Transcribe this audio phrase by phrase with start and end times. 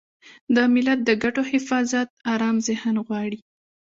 [0.55, 3.39] د ملت د ګټو حفاظت ارام ذهن غواړي.